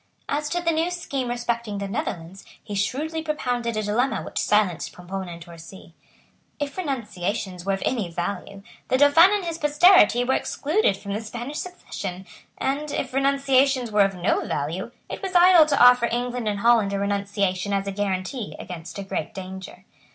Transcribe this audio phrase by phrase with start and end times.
[0.27, 4.93] As to the new scheme respecting the Netherlands, he shrewdly propounded a dilemma which silenced
[4.93, 5.93] Pomponne and Torcy.
[6.59, 11.21] If renunciations were of any value, the Dauphin and his posterity were excluded from the
[11.21, 12.25] Spanish succession;
[12.57, 16.93] and, if renunciations were of no value, it was idle to offer England and Holland
[16.93, 19.85] a renunciation as a guarantee against a great danger.